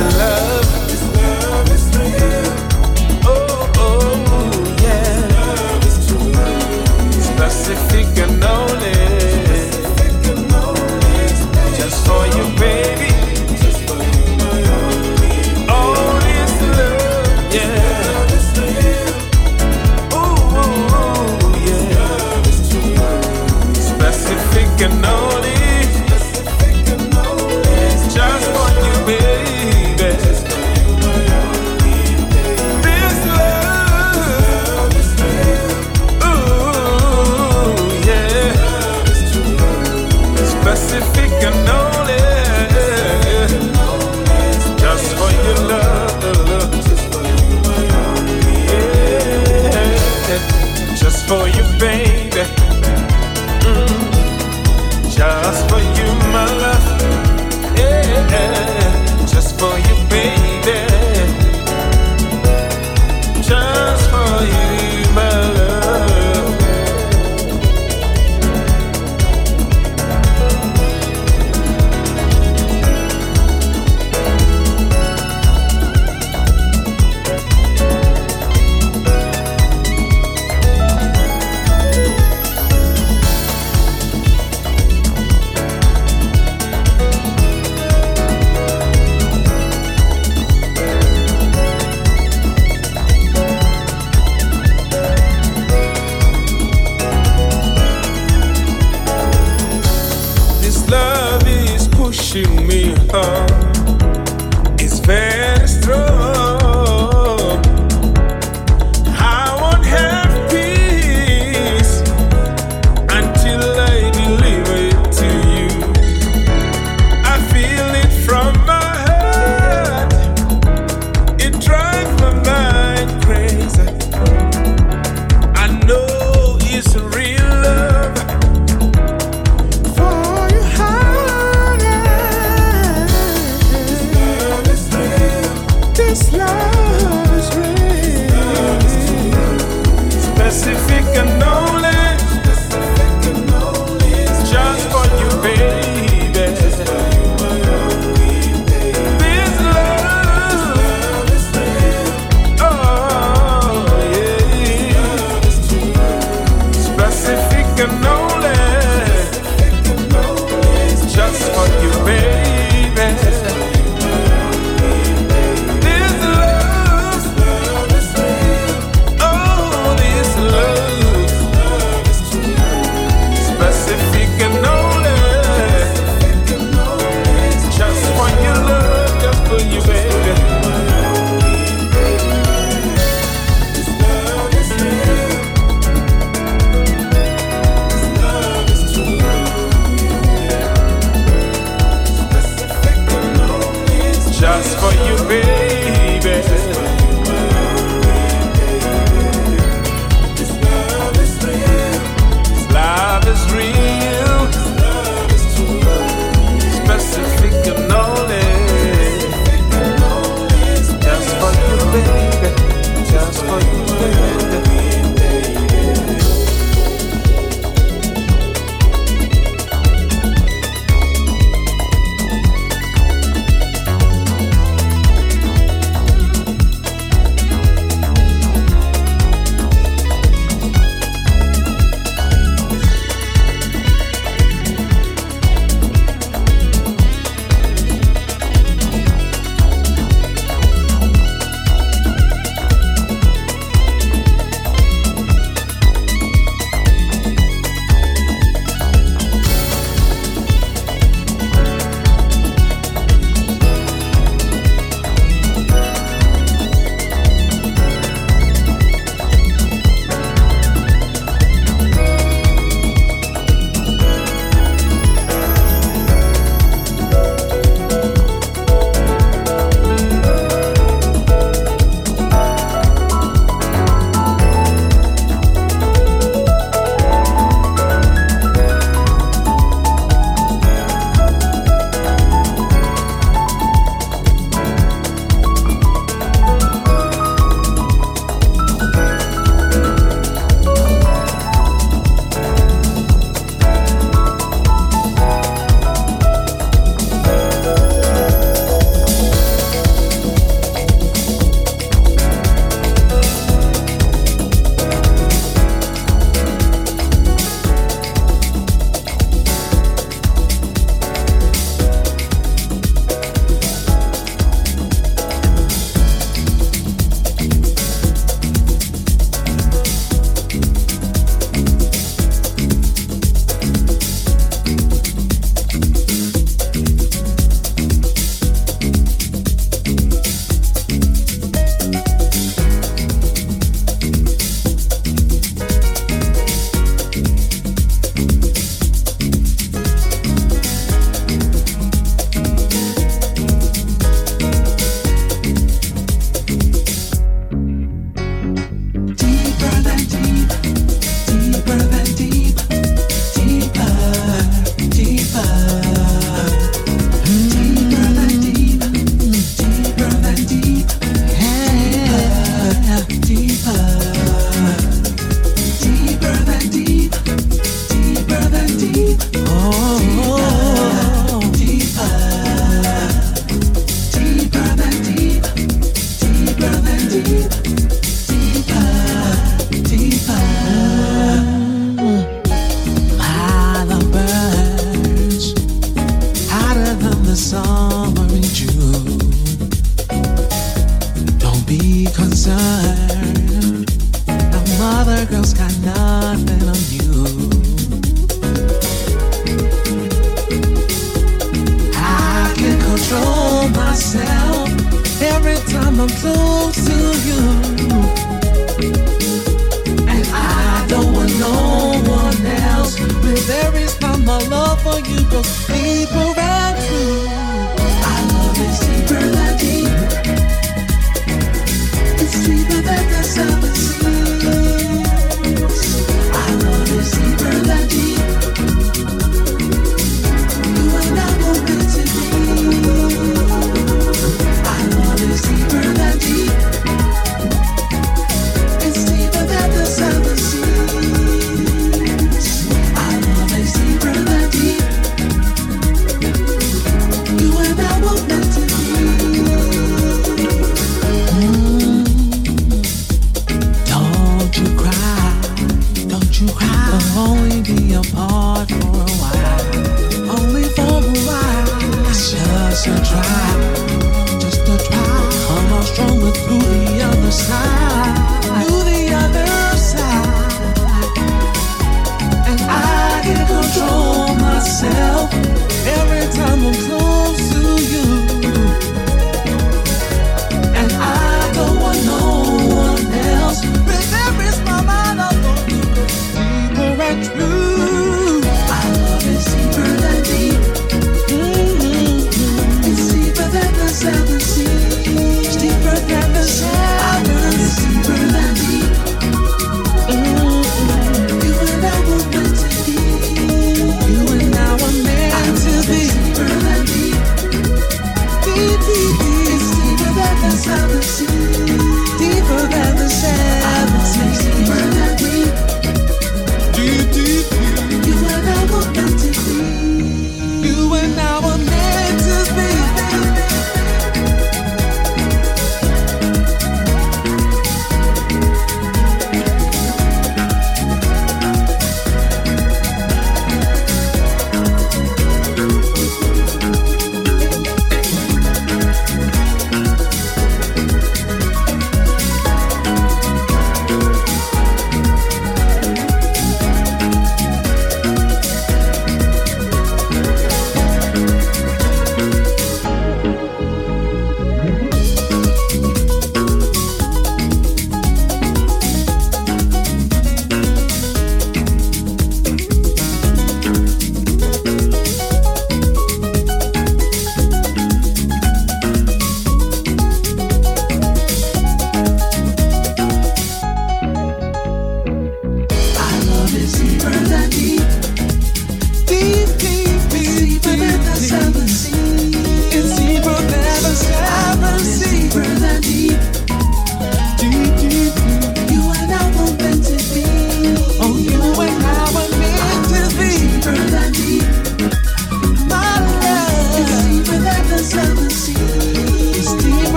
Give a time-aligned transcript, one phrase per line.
[0.00, 0.47] love.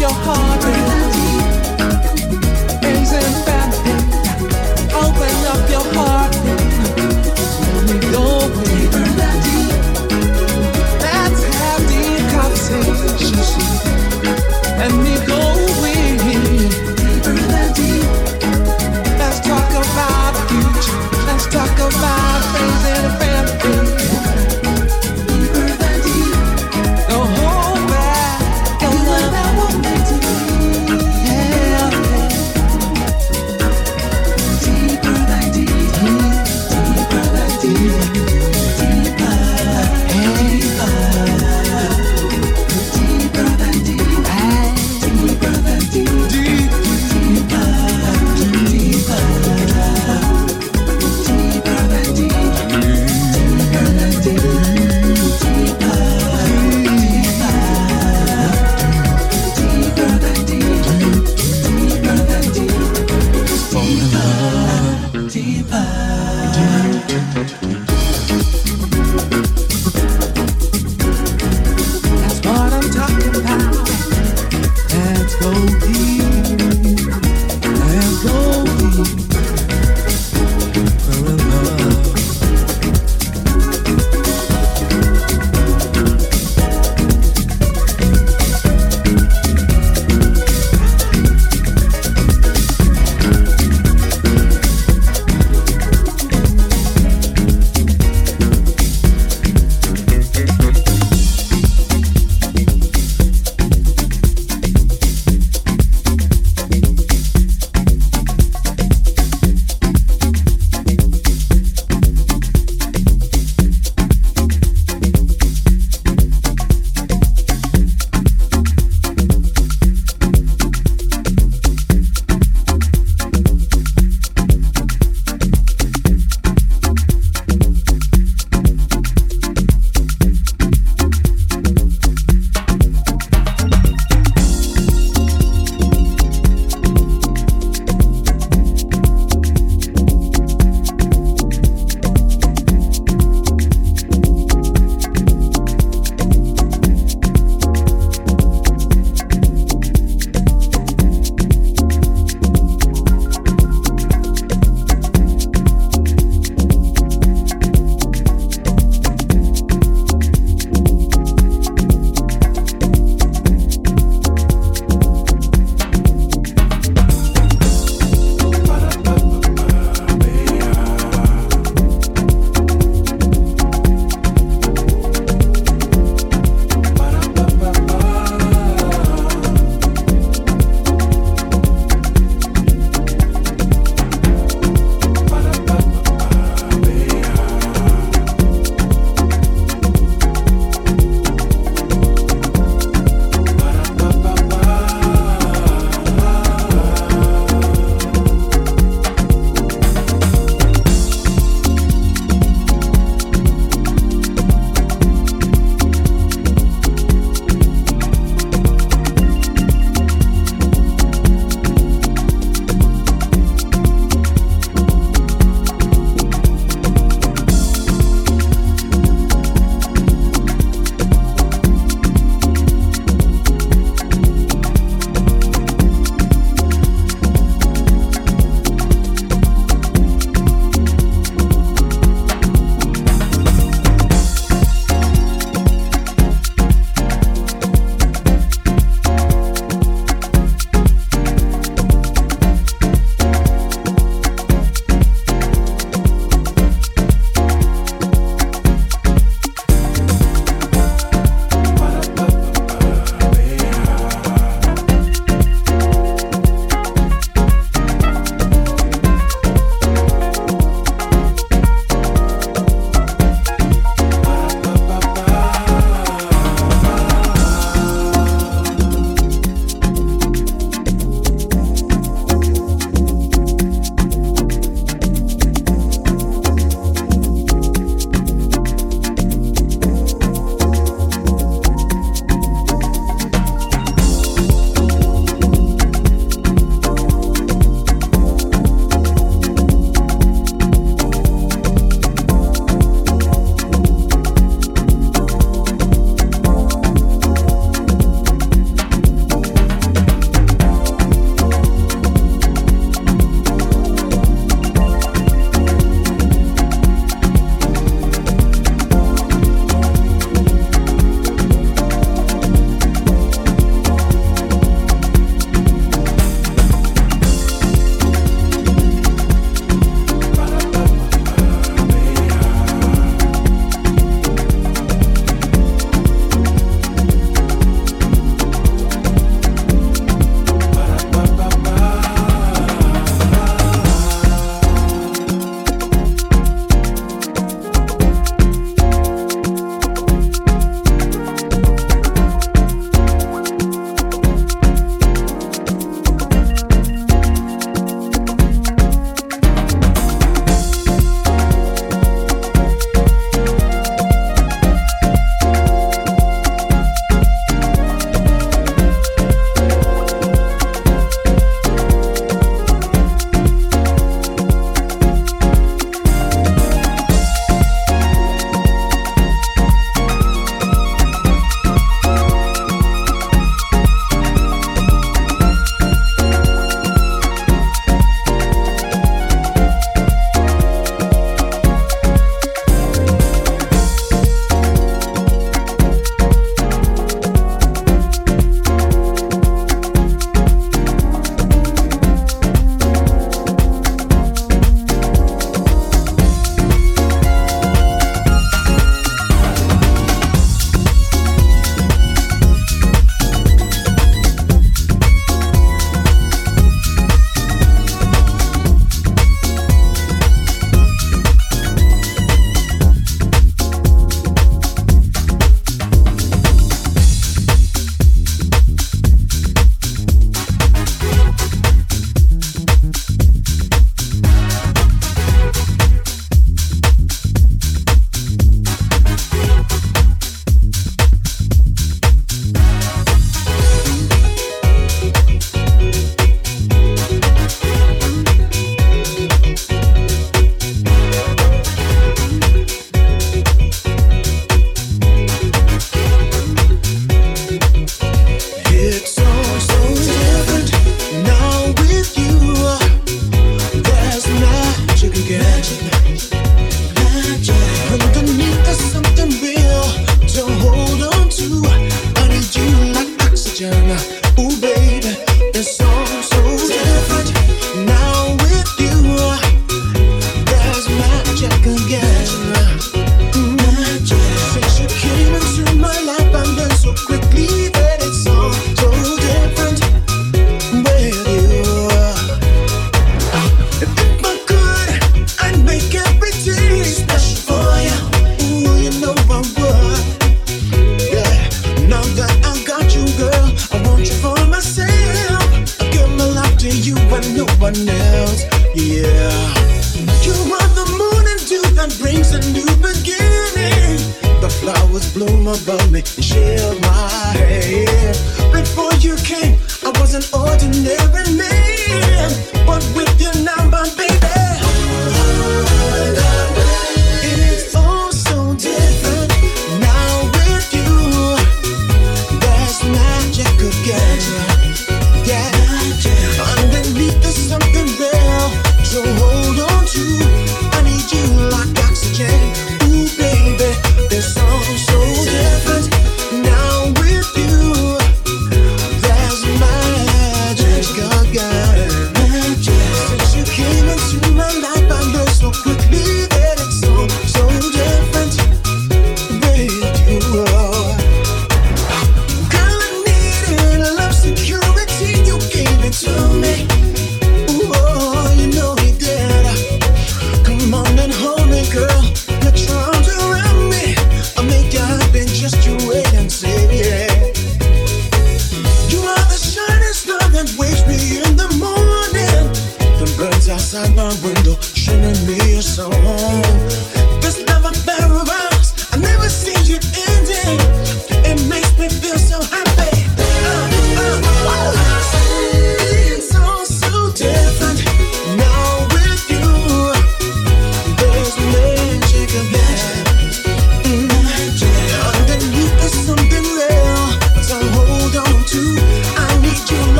[0.00, 0.87] your heart